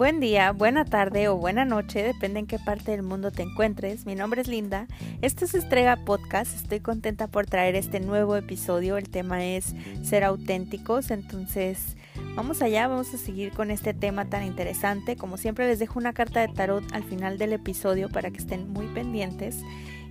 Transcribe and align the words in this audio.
Buen 0.00 0.18
día, 0.18 0.52
buena 0.52 0.86
tarde 0.86 1.28
o 1.28 1.36
buena 1.36 1.66
noche, 1.66 2.02
depende 2.02 2.40
en 2.40 2.46
qué 2.46 2.58
parte 2.58 2.92
del 2.92 3.02
mundo 3.02 3.30
te 3.30 3.42
encuentres. 3.42 4.06
Mi 4.06 4.14
nombre 4.14 4.40
es 4.40 4.48
Linda. 4.48 4.86
Esto 5.20 5.44
es 5.44 5.54
Estrega 5.54 5.94
Podcast. 6.06 6.56
Estoy 6.56 6.80
contenta 6.80 7.26
por 7.26 7.44
traer 7.44 7.74
este 7.74 8.00
nuevo 8.00 8.34
episodio. 8.34 8.96
El 8.96 9.10
tema 9.10 9.44
es 9.44 9.74
ser 10.02 10.24
auténticos. 10.24 11.10
Entonces, 11.10 11.98
vamos 12.34 12.62
allá, 12.62 12.88
vamos 12.88 13.12
a 13.12 13.18
seguir 13.18 13.52
con 13.52 13.70
este 13.70 13.92
tema 13.92 14.24
tan 14.24 14.42
interesante. 14.42 15.16
Como 15.16 15.36
siempre, 15.36 15.66
les 15.66 15.78
dejo 15.78 15.98
una 15.98 16.14
carta 16.14 16.40
de 16.40 16.48
tarot 16.48 16.90
al 16.94 17.04
final 17.04 17.36
del 17.36 17.52
episodio 17.52 18.08
para 18.08 18.30
que 18.30 18.38
estén 18.38 18.72
muy 18.72 18.86
pendientes 18.86 19.58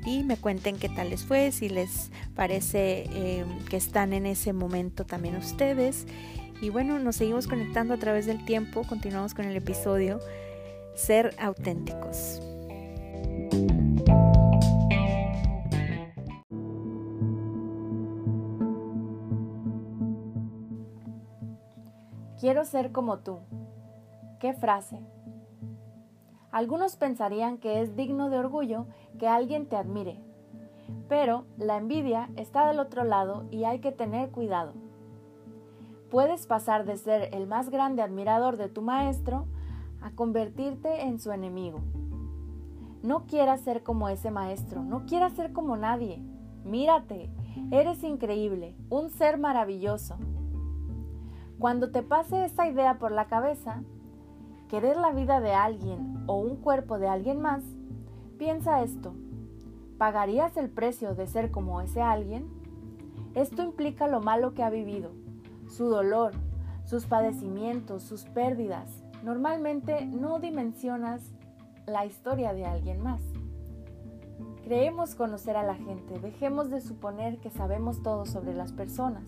y 0.05 0.23
me 0.23 0.37
cuenten 0.37 0.77
qué 0.77 0.89
tal 0.89 1.09
les 1.09 1.25
fue, 1.25 1.51
si 1.51 1.67
les 1.67 2.11
parece 2.35 3.05
eh, 3.11 3.43
que 3.69 3.77
están 3.77 4.13
en 4.13 4.27
ese 4.27 4.53
momento 4.53 5.03
también 5.03 5.35
ustedes. 5.35 6.05
Y 6.61 6.69
bueno, 6.69 6.99
nos 6.99 7.15
seguimos 7.15 7.47
conectando 7.47 7.93
a 7.93 7.97
través 7.97 8.25
del 8.25 8.43
tiempo, 8.43 8.83
continuamos 8.83 9.33
con 9.33 9.45
el 9.45 9.55
episodio 9.55 10.19
Ser 10.93 11.33
auténticos. 11.39 12.41
Quiero 22.41 22.65
ser 22.65 22.91
como 22.91 23.19
tú. 23.19 23.39
¿Qué 24.39 24.53
frase? 24.53 24.99
Algunos 26.51 26.97
pensarían 26.97 27.57
que 27.57 27.81
es 27.81 27.95
digno 27.95 28.29
de 28.29 28.37
orgullo 28.37 28.87
que 29.17 29.27
alguien 29.27 29.67
te 29.67 29.77
admire, 29.77 30.19
pero 31.07 31.45
la 31.57 31.77
envidia 31.77 32.29
está 32.35 32.67
del 32.67 32.79
otro 32.79 33.05
lado 33.05 33.45
y 33.49 33.63
hay 33.63 33.79
que 33.79 33.93
tener 33.93 34.31
cuidado 34.31 34.88
Puedes 36.09 36.47
pasar 36.47 36.85
de 36.85 36.97
ser 36.97 37.29
el 37.33 37.45
más 37.45 37.69
grande 37.69 38.01
admirador 38.01 38.57
de 38.57 38.67
tu 38.67 38.81
maestro 38.81 39.45
a 40.01 40.09
convertirte 40.11 41.03
en 41.03 41.19
su 41.19 41.31
enemigo. 41.31 41.81
No 43.03 43.27
quieras 43.27 43.61
ser 43.61 43.83
como 43.83 44.09
ese 44.09 44.31
maestro, 44.31 44.83
no 44.83 45.05
quieras 45.05 45.33
ser 45.33 45.53
como 45.53 45.77
nadie. 45.77 46.19
Mírate, 46.65 47.29
eres 47.69 48.03
increíble, 48.03 48.75
un 48.89 49.11
ser 49.11 49.37
maravilloso. 49.37 50.17
Cuando 51.59 51.91
te 51.91 52.01
pase 52.01 52.43
esa 52.43 52.67
idea 52.67 52.97
por 52.97 53.11
la 53.11 53.25
cabeza, 53.25 53.83
querer 54.67 54.97
la 54.97 55.11
vida 55.11 55.39
de 55.39 55.53
alguien 55.53 56.23
o 56.25 56.39
un 56.39 56.55
cuerpo 56.55 56.97
de 56.97 57.07
alguien 57.07 57.39
más, 57.39 57.63
piensa 58.39 58.81
esto. 58.81 59.13
¿Pagarías 59.99 60.57
el 60.57 60.69
precio 60.69 61.13
de 61.13 61.27
ser 61.27 61.51
como 61.51 61.81
ese 61.81 62.01
alguien? 62.01 62.47
Esto 63.35 63.61
implica 63.61 64.07
lo 64.07 64.21
malo 64.21 64.53
que 64.53 64.63
ha 64.63 64.69
vivido, 64.69 65.11
su 65.69 65.87
dolor, 65.87 66.33
sus 66.83 67.05
padecimientos, 67.05 68.03
sus 68.03 68.25
pérdidas. 68.25 69.03
Normalmente 69.23 70.05
no 70.05 70.39
dimensionas 70.39 71.21
la 71.85 72.05
historia 72.05 72.53
de 72.53 72.65
alguien 72.65 73.01
más. 73.01 73.21
Creemos 74.63 75.15
conocer 75.15 75.55
a 75.55 75.63
la 75.63 75.75
gente, 75.75 76.19
dejemos 76.19 76.69
de 76.69 76.81
suponer 76.81 77.39
que 77.39 77.49
sabemos 77.49 78.03
todo 78.03 78.25
sobre 78.25 78.53
las 78.53 78.71
personas. 78.71 79.23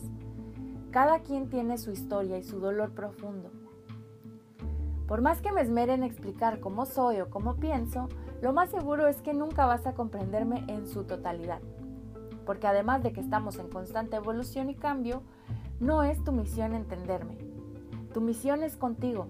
Cada 0.92 1.20
quien 1.20 1.50
tiene 1.50 1.78
su 1.78 1.92
historia 1.92 2.38
y 2.38 2.44
su 2.44 2.60
dolor 2.60 2.92
profundo. 2.92 3.50
Por 5.08 5.22
más 5.22 5.42
que 5.42 5.52
me 5.52 5.62
esmere 5.62 5.94
en 5.94 6.04
explicar 6.04 6.60
cómo 6.60 6.86
soy 6.86 7.22
o 7.22 7.30
cómo 7.30 7.56
pienso, 7.56 8.08
lo 8.42 8.54
más 8.54 8.70
seguro 8.70 9.08
es 9.08 9.22
que 9.22 9.34
nunca 9.34 9.66
vas 9.66 9.86
a 9.86 9.94
comprenderme 9.94 10.64
en 10.68 10.88
su 10.88 11.04
totalidad. 11.04 11.60
Porque 12.46 12.68
además 12.68 13.04
de 13.04 13.12
que 13.12 13.20
estamos 13.20 13.58
en 13.58 13.70
constante 13.70 14.16
evolución 14.16 14.70
y 14.70 14.76
cambio, 14.76 15.22
no 15.82 16.04
es 16.04 16.24
tu 16.24 16.32
misión 16.32 16.76
entenderme. 16.76 17.38
Tu 18.14 18.22
misión 18.22 18.62
es 18.64 18.78
contigo. 18.78 19.28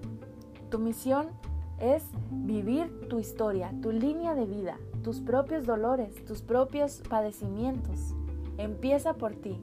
Tu 0.70 0.80
misión 0.80 1.30
es 1.80 2.04
vivir 2.30 3.08
tu 3.08 3.20
historia, 3.20 3.74
tu 3.81 3.92
línea 3.92 4.36
de 4.36 4.46
vida, 4.46 4.78
tus 5.02 5.22
propios 5.22 5.66
dolores, 5.66 6.25
tus 6.25 6.42
propios 6.42 7.02
padecimientos. 7.09 8.14
Empieza 8.58 9.14
por 9.14 9.34
ti. 9.34 9.59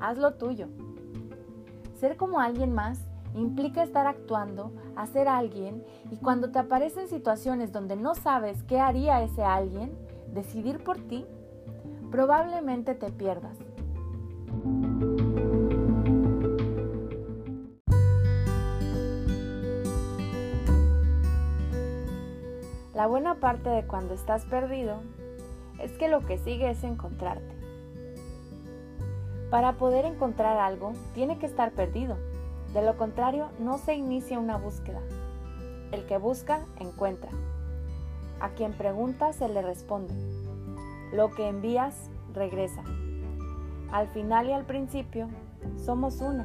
Haz 0.00 0.16
lo 0.16 0.34
tuyo. 0.34 0.68
Ser 1.94 2.16
como 2.16 2.40
alguien 2.40 2.72
más 2.72 2.98
implica 3.34 3.82
estar 3.82 4.06
actuando, 4.06 4.72
hacer 4.96 5.28
alguien 5.28 5.84
y 6.10 6.16
cuando 6.16 6.50
te 6.50 6.58
aparecen 6.58 7.06
situaciones 7.08 7.70
donde 7.70 7.96
no 7.96 8.14
sabes 8.14 8.62
qué 8.62 8.80
haría 8.80 9.22
ese 9.22 9.44
alguien, 9.44 9.92
decidir 10.32 10.82
por 10.82 10.96
ti, 10.96 11.26
probablemente 12.10 12.94
te 12.94 13.12
pierdas. 13.12 13.58
La 22.94 23.06
buena 23.06 23.36
parte 23.36 23.70
de 23.70 23.86
cuando 23.86 24.14
estás 24.14 24.44
perdido 24.46 25.00
es 25.78 25.92
que 25.92 26.08
lo 26.08 26.26
que 26.26 26.38
sigue 26.38 26.70
es 26.70 26.82
encontrarte. 26.82 27.54
Para 29.48 29.74
poder 29.74 30.04
encontrar 30.04 30.58
algo, 30.58 30.92
tiene 31.14 31.38
que 31.38 31.46
estar 31.46 31.70
perdido. 31.70 32.16
De 32.74 32.82
lo 32.82 32.96
contrario, 32.96 33.48
no 33.60 33.78
se 33.78 33.94
inicia 33.94 34.40
una 34.40 34.56
búsqueda. 34.56 35.00
El 35.92 36.04
que 36.06 36.18
busca, 36.18 36.66
encuentra. 36.80 37.30
A 38.40 38.50
quien 38.50 38.72
pregunta, 38.72 39.32
se 39.32 39.48
le 39.48 39.62
responde. 39.62 40.14
Lo 41.12 41.30
que 41.30 41.46
envías, 41.46 42.10
regresa. 42.34 42.82
Al 43.92 44.08
final 44.08 44.48
y 44.48 44.52
al 44.52 44.64
principio, 44.64 45.28
somos 45.76 46.20
uno. 46.20 46.44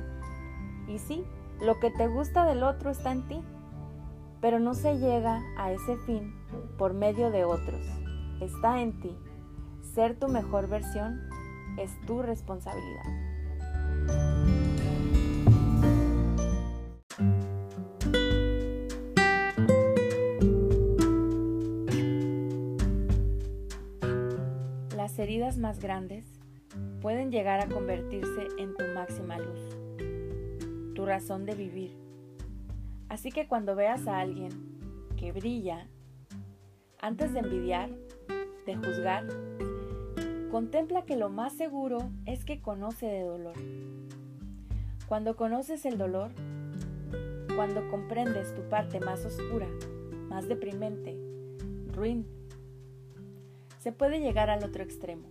Y 0.87 0.99
sí, 0.99 1.25
lo 1.59 1.79
que 1.79 1.89
te 1.89 2.07
gusta 2.07 2.45
del 2.45 2.61
otro 2.61 2.91
está 2.91 3.11
en 3.11 3.27
ti 3.27 3.43
pero 4.45 4.59
no 4.59 4.75
se 4.75 4.99
llega 4.99 5.41
a 5.57 5.71
ese 5.71 5.97
fin 6.05 6.31
por 6.77 6.93
medio 6.93 7.31
de 7.31 7.45
otros. 7.45 7.81
Está 8.39 8.79
en 8.79 8.99
ti. 8.99 9.09
Ser 9.81 10.19
tu 10.19 10.27
mejor 10.27 10.69
versión 10.69 11.19
es 11.79 11.89
tu 12.05 12.21
responsabilidad. 12.21 13.05
Las 24.95 25.17
heridas 25.17 25.57
más 25.57 25.79
grandes 25.79 26.23
pueden 27.01 27.31
llegar 27.31 27.61
a 27.61 27.67
convertirse 27.67 28.49
en 28.59 28.75
tu 28.75 28.85
máxima 28.93 29.39
luz, 29.39 30.93
tu 30.93 31.03
razón 31.03 31.47
de 31.47 31.55
vivir 31.55 32.04
Así 33.15 33.31
que 33.31 33.47
cuando 33.47 33.75
veas 33.75 34.07
a 34.07 34.19
alguien 34.19 34.49
que 35.15 35.31
brilla, 35.31 35.87
antes 36.99 37.31
de 37.31 37.39
envidiar, 37.39 37.89
de 38.65 38.75
juzgar, 38.75 39.25
contempla 40.51 41.05
que 41.05 41.15
lo 41.15 41.29
más 41.29 41.53
seguro 41.53 42.09
es 42.25 42.43
que 42.43 42.61
conoce 42.61 43.05
de 43.05 43.21
dolor. 43.21 43.55
Cuando 45.07 45.37
conoces 45.37 45.85
el 45.85 45.97
dolor, 45.97 46.33
cuando 47.55 47.89
comprendes 47.89 48.53
tu 48.53 48.67
parte 48.67 48.99
más 48.99 49.25
oscura, 49.25 49.69
más 50.27 50.49
deprimente, 50.49 51.17
ruin, 51.93 52.27
se 53.79 53.93
puede 53.93 54.19
llegar 54.19 54.49
al 54.49 54.61
otro 54.61 54.83
extremo, 54.83 55.29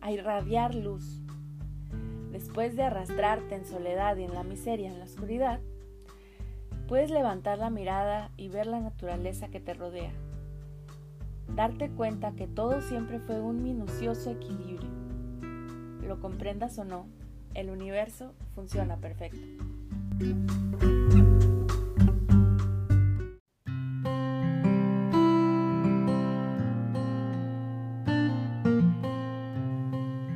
a 0.00 0.10
irradiar 0.10 0.74
luz. 0.74 1.22
Después 2.32 2.74
de 2.74 2.82
arrastrarte 2.82 3.54
en 3.54 3.66
soledad 3.66 4.16
y 4.16 4.24
en 4.24 4.34
la 4.34 4.42
miseria, 4.42 4.90
en 4.90 4.98
la 4.98 5.04
oscuridad, 5.04 5.60
Puedes 6.94 7.10
levantar 7.10 7.58
la 7.58 7.70
mirada 7.70 8.30
y 8.36 8.48
ver 8.48 8.68
la 8.68 8.78
naturaleza 8.78 9.48
que 9.48 9.58
te 9.58 9.74
rodea. 9.74 10.12
Darte 11.48 11.90
cuenta 11.90 12.36
que 12.36 12.46
todo 12.46 12.80
siempre 12.82 13.18
fue 13.18 13.40
un 13.40 13.64
minucioso 13.64 14.30
equilibrio. 14.30 14.88
Lo 16.06 16.20
comprendas 16.20 16.78
o 16.78 16.84
no, 16.84 17.08
el 17.54 17.70
universo 17.70 18.32
funciona 18.54 18.96
perfecto. 18.98 19.40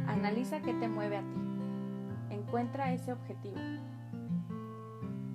Analiza 0.08 0.60
qué 0.62 0.74
te 0.74 0.88
mueve 0.88 1.18
a 1.18 1.20
ti. 1.20 2.34
Encuentra 2.34 2.92
ese 2.92 3.12
objetivo. 3.12 3.60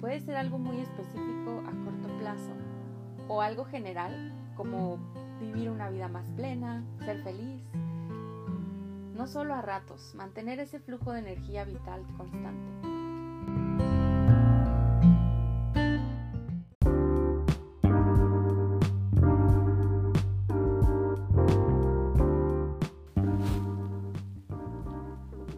Puede 0.03 0.19
ser 0.19 0.35
algo 0.35 0.59
muy 0.59 0.81
específico 0.81 1.63
a 1.65 1.85
corto 1.85 2.09
plazo 2.19 2.51
o 3.29 3.41
algo 3.41 3.63
general 3.63 4.33
como 4.53 4.97
vivir 5.39 5.69
una 5.69 5.89
vida 5.89 6.09
más 6.09 6.29
plena, 6.31 6.83
ser 7.05 7.23
feliz. 7.23 7.63
No 9.15 9.27
solo 9.27 9.53
a 9.53 9.61
ratos, 9.61 10.13
mantener 10.13 10.59
ese 10.59 10.81
flujo 10.81 11.13
de 11.13 11.19
energía 11.19 11.63
vital 11.63 12.05
constante. 12.17 12.69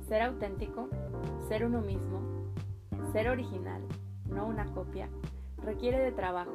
Ser 0.08 0.22
auténtico, 0.22 0.88
ser 1.48 1.66
uno 1.66 1.82
mismo, 1.82 2.22
ser 3.12 3.30
original 3.30 3.82
no 4.30 4.48
una 4.48 4.66
copia, 4.74 5.10
requiere 5.58 6.00
de 6.00 6.12
trabajo, 6.12 6.54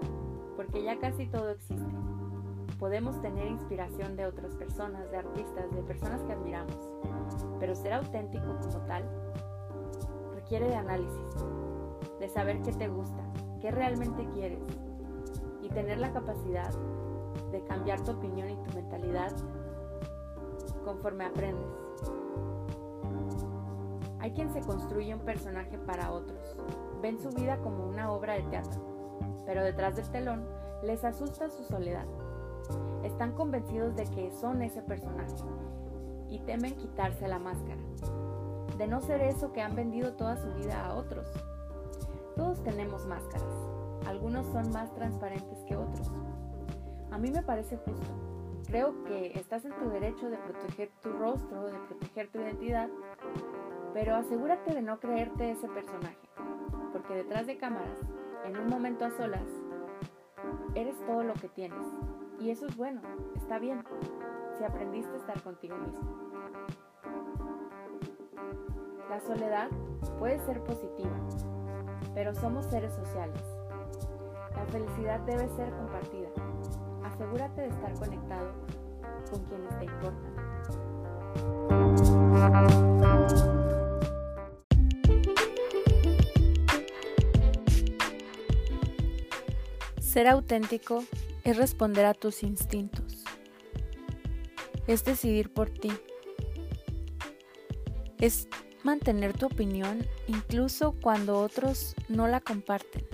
porque 0.56 0.82
ya 0.82 0.98
casi 0.98 1.26
todo 1.26 1.50
existe. 1.50 1.94
Podemos 2.78 3.20
tener 3.20 3.46
inspiración 3.46 4.16
de 4.16 4.26
otras 4.26 4.54
personas, 4.56 5.10
de 5.10 5.18
artistas, 5.18 5.70
de 5.74 5.82
personas 5.82 6.22
que 6.22 6.32
admiramos, 6.32 6.76
pero 7.58 7.74
ser 7.74 7.92
auténtico 7.92 8.56
como 8.60 8.78
tal 8.86 9.04
requiere 10.34 10.68
de 10.68 10.76
análisis, 10.76 11.44
de 12.18 12.28
saber 12.28 12.60
qué 12.62 12.72
te 12.72 12.88
gusta, 12.88 13.22
qué 13.60 13.70
realmente 13.70 14.26
quieres 14.32 14.62
y 15.62 15.68
tener 15.68 15.98
la 15.98 16.12
capacidad 16.12 16.72
de 17.52 17.62
cambiar 17.64 18.02
tu 18.02 18.12
opinión 18.12 18.50
y 18.50 18.56
tu 18.56 18.74
mentalidad 18.74 19.32
conforme 20.84 21.24
aprendes. 21.24 21.89
Hay 24.20 24.32
quien 24.32 24.52
se 24.52 24.60
construye 24.60 25.14
un 25.14 25.20
personaje 25.20 25.78
para 25.78 26.12
otros, 26.12 26.56
ven 27.00 27.18
su 27.18 27.30
vida 27.30 27.58
como 27.58 27.86
una 27.86 28.12
obra 28.12 28.34
de 28.34 28.42
teatro, 28.44 28.80
pero 29.46 29.64
detrás 29.64 29.96
del 29.96 30.10
telón 30.10 30.46
les 30.82 31.04
asusta 31.04 31.48
su 31.48 31.64
soledad. 31.64 32.06
Están 33.02 33.32
convencidos 33.32 33.96
de 33.96 34.04
que 34.04 34.30
son 34.30 34.62
ese 34.62 34.82
personaje 34.82 35.34
y 36.28 36.38
temen 36.40 36.76
quitarse 36.76 37.26
la 37.28 37.38
máscara, 37.38 37.80
de 38.76 38.86
no 38.86 39.00
ser 39.00 39.22
eso 39.22 39.52
que 39.52 39.62
han 39.62 39.74
vendido 39.74 40.12
toda 40.12 40.36
su 40.36 40.52
vida 40.54 40.86
a 40.86 40.94
otros. 40.94 41.26
Todos 42.36 42.62
tenemos 42.62 43.06
máscaras, 43.06 43.54
algunos 44.06 44.46
son 44.46 44.70
más 44.70 44.94
transparentes 44.94 45.58
que 45.64 45.76
otros. 45.76 46.10
A 47.10 47.18
mí 47.18 47.30
me 47.30 47.42
parece 47.42 47.76
justo. 47.78 48.06
Creo 48.66 49.02
que 49.04 49.32
estás 49.36 49.64
en 49.64 49.72
tu 49.72 49.88
derecho 49.88 50.30
de 50.30 50.36
proteger 50.36 50.90
tu 51.02 51.10
rostro, 51.12 51.66
de 51.66 51.78
proteger 51.88 52.30
tu 52.30 52.38
identidad, 52.38 52.88
pero 53.92 54.14
asegúrate 54.16 54.74
de 54.74 54.82
no 54.82 55.00
creerte 55.00 55.50
ese 55.50 55.68
personaje, 55.68 56.28
porque 56.92 57.14
detrás 57.14 57.46
de 57.46 57.58
cámaras, 57.58 57.98
en 58.44 58.56
un 58.58 58.68
momento 58.68 59.04
a 59.04 59.10
solas, 59.10 59.46
eres 60.74 60.98
todo 61.06 61.22
lo 61.22 61.34
que 61.34 61.48
tienes. 61.48 61.86
Y 62.38 62.50
eso 62.50 62.66
es 62.66 62.76
bueno, 62.76 63.02
está 63.36 63.58
bien, 63.58 63.84
si 64.56 64.64
aprendiste 64.64 65.12
a 65.12 65.18
estar 65.18 65.42
contigo 65.42 65.76
mismo. 65.76 66.30
La 69.08 69.20
soledad 69.20 69.68
puede 70.18 70.38
ser 70.40 70.62
positiva, 70.62 71.16
pero 72.14 72.34
somos 72.34 72.66
seres 72.66 72.94
sociales. 72.94 73.42
La 74.54 74.64
felicidad 74.66 75.20
debe 75.20 75.48
ser 75.56 75.70
compartida. 75.72 76.28
Asegúrate 77.04 77.62
de 77.62 77.68
estar 77.68 77.92
conectado 77.94 78.52
con 79.30 79.44
quienes 79.44 79.78
te 79.78 79.84
importan. 79.84 80.30
Ser 90.10 90.26
auténtico 90.26 91.04
es 91.44 91.56
responder 91.56 92.04
a 92.04 92.14
tus 92.14 92.42
instintos. 92.42 93.22
Es 94.88 95.04
decidir 95.04 95.52
por 95.52 95.70
ti. 95.70 95.92
Es 98.18 98.48
mantener 98.82 99.34
tu 99.34 99.46
opinión 99.46 100.04
incluso 100.26 100.96
cuando 101.00 101.38
otros 101.38 101.94
no 102.08 102.26
la 102.26 102.40
comparten. 102.40 103.06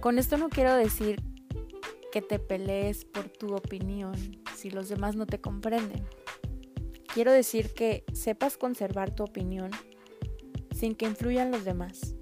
Con 0.00 0.18
esto 0.18 0.38
no 0.38 0.48
quiero 0.48 0.74
decir 0.74 1.20
que 2.12 2.22
te 2.22 2.38
pelees 2.38 3.04
por 3.04 3.28
tu 3.28 3.54
opinión 3.54 4.14
si 4.56 4.70
los 4.70 4.88
demás 4.88 5.16
no 5.16 5.26
te 5.26 5.38
comprenden. 5.38 6.02
Quiero 7.12 7.30
decir 7.30 7.74
que 7.74 8.04
sepas 8.14 8.56
conservar 8.56 9.14
tu 9.14 9.22
opinión 9.22 9.70
sin 10.74 10.94
que 10.94 11.04
influyan 11.04 11.50
los 11.50 11.66
demás. 11.66 12.14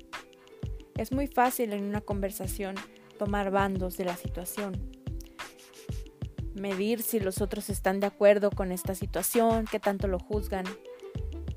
Es 0.97 1.13
muy 1.13 1.29
fácil 1.29 1.73
en 1.73 1.85
una 1.85 2.01
conversación 2.01 2.75
tomar 3.21 3.51
bandos 3.51 3.99
de 3.99 4.07
la 4.07 4.17
situación, 4.17 4.81
medir 6.55 7.03
si 7.03 7.21
los 7.21 7.43
otros 7.43 7.69
están 7.69 8.01
de 8.01 8.07
acuerdo 8.07 8.51
con 8.51 8.73
esta 8.73 8.95
situación, 8.95 9.67
qué 9.71 9.79
tanto 9.79 10.09
lo 10.09 10.19
juzgan, 10.19 10.65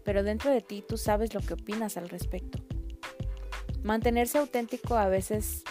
pero 0.03 0.23
dentro 0.23 0.51
de 0.51 0.59
ti 0.59 0.83
tú 0.85 0.97
sabes 0.97 1.33
lo 1.33 1.39
que 1.39 1.53
opinas 1.53 1.95
al 1.95 2.09
respecto. 2.09 2.61
Mantenerse 3.81 4.39
auténtico 4.39 4.97
a 4.97 5.07
veces 5.07 5.63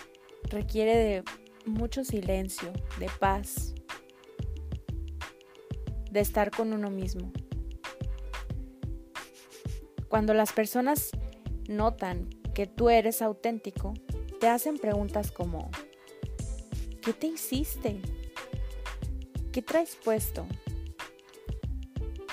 requiere 0.44 0.97
de 0.97 1.25
mucho 1.67 2.05
silencio, 2.05 2.73
de 2.99 3.11
paz, 3.21 3.75
de 6.11 6.21
estar 6.21 6.50
con 6.50 6.73
uno 6.73 6.89
mismo. 6.89 7.33
Cuando 10.09 10.33
las 10.33 10.55
personas 10.55 11.11
notan 11.69 12.31
que 12.55 12.67
tú 12.67 12.89
eres 12.89 13.21
auténtico, 13.21 13.93
te 14.43 14.49
hacen 14.49 14.77
preguntas 14.77 15.31
como, 15.31 15.71
¿qué 17.00 17.12
te 17.12 17.29
hiciste? 17.29 18.00
¿Qué 19.53 19.62
traes 19.62 19.97
puesto? 20.03 20.47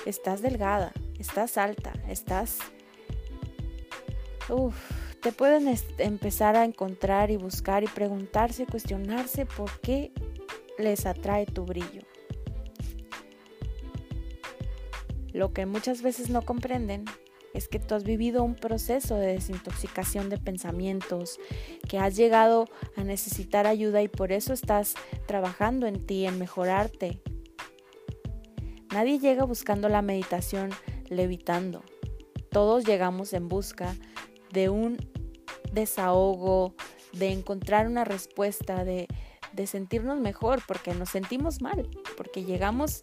Estás 0.06 0.42
delgada, 0.42 0.90
estás 1.20 1.56
alta, 1.56 1.92
estás... 2.08 2.58
Uf, 4.48 4.74
te 5.22 5.30
pueden 5.30 5.72
empezar 5.98 6.56
a 6.56 6.64
encontrar 6.64 7.30
y 7.30 7.36
buscar 7.36 7.84
y 7.84 7.86
preguntarse, 7.86 8.66
cuestionarse 8.66 9.46
por 9.46 9.70
qué 9.78 10.10
les 10.78 11.06
atrae 11.06 11.46
tu 11.46 11.64
brillo. 11.64 12.02
Lo 15.32 15.52
que 15.52 15.64
muchas 15.64 16.02
veces 16.02 16.28
no 16.28 16.42
comprenden 16.42 17.04
es 17.54 17.68
que 17.68 17.78
tú 17.78 17.94
has 17.94 18.04
vivido 18.04 18.42
un 18.44 18.54
proceso 18.54 19.16
de 19.16 19.28
desintoxicación 19.34 20.28
de 20.28 20.38
pensamientos, 20.38 21.38
que 21.88 21.98
has 21.98 22.16
llegado 22.16 22.66
a 22.96 23.04
necesitar 23.04 23.66
ayuda 23.66 24.02
y 24.02 24.08
por 24.08 24.32
eso 24.32 24.52
estás 24.52 24.94
trabajando 25.26 25.86
en 25.86 26.06
ti, 26.06 26.26
en 26.26 26.38
mejorarte. 26.38 27.20
Nadie 28.92 29.18
llega 29.18 29.44
buscando 29.44 29.88
la 29.88 30.02
meditación 30.02 30.70
levitando. 31.08 31.82
Todos 32.50 32.84
llegamos 32.84 33.32
en 33.32 33.48
busca 33.48 33.94
de 34.52 34.68
un 34.68 34.98
desahogo, 35.72 36.74
de 37.12 37.30
encontrar 37.30 37.86
una 37.86 38.04
respuesta, 38.04 38.84
de, 38.84 39.06
de 39.52 39.66
sentirnos 39.66 40.18
mejor, 40.18 40.60
porque 40.66 40.94
nos 40.94 41.10
sentimos 41.10 41.62
mal, 41.62 41.88
porque 42.16 42.44
llegamos 42.44 43.02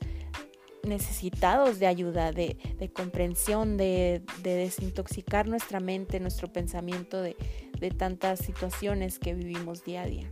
necesitados 0.87 1.79
de 1.79 1.87
ayuda, 1.87 2.31
de, 2.31 2.57
comprensión, 2.93 3.77
de, 3.77 4.21
desintoxicar 4.43 5.47
nuestra 5.47 5.79
mente, 5.79 6.19
nuestro 6.19 6.51
pensamiento 6.51 7.21
de, 7.21 7.35
de 7.79 7.91
tantas 7.91 8.39
situaciones 8.39 9.19
que 9.19 9.33
vivimos 9.33 9.83
día 9.83 10.03
a 10.03 10.05
día. 10.05 10.31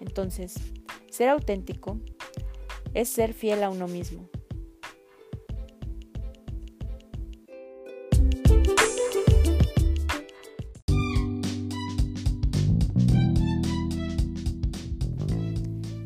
Entonces, 0.00 0.54
ser 1.10 1.28
auténtico 1.28 2.00
es 2.94 3.08
ser 3.08 3.34
fiel 3.34 3.62
a 3.62 3.70
uno 3.70 3.88
mismo. 3.88 4.28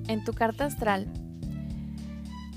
En 0.09 0.25
tu 0.25 0.35
carta 0.35 0.67
astral 0.67 1.11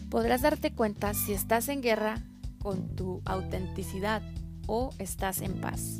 podrás 0.09 0.41
darte 0.41 0.71
cuenta 0.73 1.13
si 1.13 1.33
estás 1.33 1.69
en 1.69 1.81
guerra 1.81 2.21
con 2.61 2.95
tu 2.95 3.21
autenticidad 3.25 4.21
o 4.67 4.91
estás 4.99 5.41
en 5.41 5.59
paz. 5.61 5.99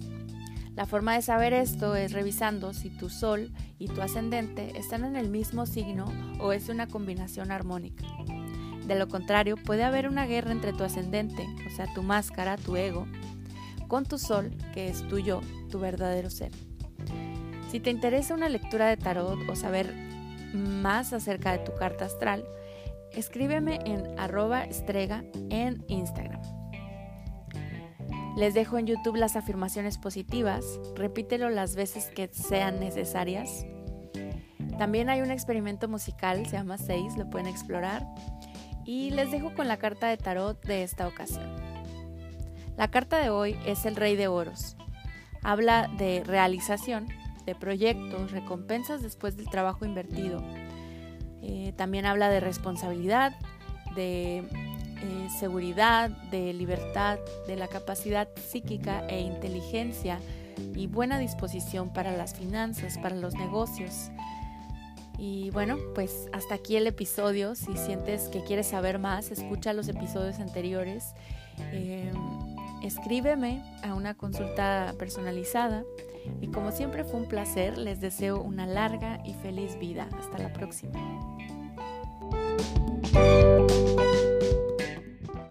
La 0.75 0.85
forma 0.85 1.13
de 1.13 1.21
saber 1.21 1.53
esto 1.53 1.95
es 1.95 2.11
revisando 2.11 2.73
si 2.73 2.89
tu 2.89 3.09
sol 3.09 3.53
y 3.79 3.87
tu 3.87 4.01
ascendente 4.01 4.77
están 4.77 5.05
en 5.05 5.15
el 5.15 5.29
mismo 5.29 5.65
signo 5.65 6.05
o 6.39 6.51
es 6.51 6.67
una 6.67 6.87
combinación 6.87 7.51
armónica. 7.51 8.05
De 8.85 8.95
lo 8.95 9.07
contrario, 9.07 9.55
puede 9.55 9.83
haber 9.83 10.07
una 10.07 10.25
guerra 10.25 10.51
entre 10.51 10.73
tu 10.73 10.83
ascendente, 10.83 11.47
o 11.65 11.75
sea, 11.75 11.91
tu 11.93 12.03
máscara, 12.03 12.57
tu 12.57 12.75
ego, 12.75 13.07
con 13.87 14.05
tu 14.05 14.17
sol, 14.17 14.51
que 14.73 14.89
es 14.89 15.07
tu 15.07 15.17
yo, 15.17 15.41
tu 15.71 15.79
verdadero 15.79 16.29
ser. 16.29 16.51
Si 17.71 17.79
te 17.79 17.89
interesa 17.89 18.33
una 18.33 18.49
lectura 18.49 18.87
de 18.87 18.97
tarot 18.97 19.49
o 19.49 19.55
saber 19.55 19.93
más 20.53 21.13
acerca 21.13 21.53
de 21.53 21.59
tu 21.59 21.73
carta 21.75 22.05
astral, 22.05 22.45
escríbeme 23.15 23.79
en 23.85 24.19
arroba 24.19 24.63
estrega 24.63 25.23
en 25.49 25.83
Instagram. 25.87 26.41
Les 28.37 28.53
dejo 28.53 28.77
en 28.77 28.85
YouTube 28.85 29.15
las 29.15 29.37
afirmaciones 29.37 29.97
positivas, 29.97 30.65
repítelo 30.95 31.49
las 31.49 31.75
veces 31.75 32.07
que 32.13 32.27
sean 32.33 32.79
necesarias. 32.79 33.65
También 34.77 35.09
hay 35.09 35.21
un 35.21 35.31
experimento 35.31 35.87
musical, 35.87 36.45
se 36.45 36.57
llama 36.57 36.77
6, 36.77 37.15
lo 37.17 37.29
pueden 37.29 37.47
explorar. 37.47 38.05
Y 38.85 39.11
les 39.11 39.31
dejo 39.31 39.53
con 39.55 39.67
la 39.67 39.77
carta 39.77 40.07
de 40.07 40.17
tarot 40.17 40.61
de 40.65 40.83
esta 40.83 41.07
ocasión. 41.07 41.49
La 42.77 42.91
carta 42.91 43.19
de 43.19 43.29
hoy 43.29 43.57
es 43.65 43.85
el 43.85 43.95
Rey 43.95 44.17
de 44.17 44.27
Oros. 44.27 44.75
Habla 45.41 45.89
de 45.97 46.21
realización, 46.25 47.07
de 47.45 47.55
proyectos, 47.55 48.31
recompensas 48.31 49.01
después 49.01 49.37
del 49.37 49.49
trabajo 49.49 49.85
invertido, 49.85 50.43
eh, 51.47 51.73
también 51.75 52.05
habla 52.05 52.29
de 52.29 52.39
responsabilidad, 52.39 53.33
de 53.95 54.37
eh, 54.37 55.27
seguridad, 55.39 56.09
de 56.31 56.53
libertad, 56.53 57.19
de 57.47 57.55
la 57.55 57.67
capacidad 57.67 58.27
psíquica 58.35 59.05
e 59.07 59.21
inteligencia 59.21 60.19
y 60.73 60.87
buena 60.87 61.19
disposición 61.19 61.93
para 61.93 62.15
las 62.15 62.33
finanzas, 62.33 62.97
para 62.97 63.15
los 63.15 63.35
negocios. 63.35 64.09
Y 65.17 65.49
bueno, 65.51 65.77
pues 65.93 66.27
hasta 66.33 66.55
aquí 66.55 66.75
el 66.77 66.87
episodio. 66.87 67.55
Si 67.55 67.77
sientes 67.77 68.27
que 68.29 68.43
quieres 68.43 68.67
saber 68.67 68.99
más, 68.99 69.31
escucha 69.31 69.73
los 69.73 69.87
episodios 69.87 70.39
anteriores. 70.39 71.13
Em, 71.71 72.15
escríbeme 72.83 73.63
a 73.83 73.93
una 73.93 74.15
consulta 74.15 74.93
personalizada. 74.97 75.83
Y 76.41 76.47
como 76.47 76.71
siempre 76.71 77.03
fue 77.03 77.19
un 77.19 77.27
placer, 77.27 77.77
les 77.77 78.01
deseo 78.01 78.41
una 78.41 78.65
larga 78.65 79.21
y 79.25 79.33
feliz 79.35 79.77
vida. 79.77 80.09
Hasta 80.19 80.39
la 80.39 80.51
próxima. 80.51 81.34
Bye. 83.15 83.54